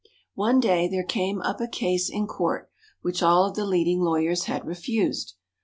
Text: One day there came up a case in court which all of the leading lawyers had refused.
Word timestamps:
One 0.33 0.59
day 0.59 0.87
there 0.87 1.03
came 1.03 1.43
up 1.43 1.61
a 1.61 1.67
case 1.67 2.09
in 2.09 2.25
court 2.25 2.71
which 3.03 3.21
all 3.21 3.45
of 3.45 3.55
the 3.55 3.65
leading 3.67 4.01
lawyers 4.01 4.45
had 4.45 4.65
refused. 4.65 5.35